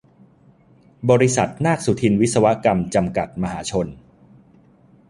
[1.09, 3.87] บริษัท นาคสุทินวิศวกรรม จำกัด มหาชน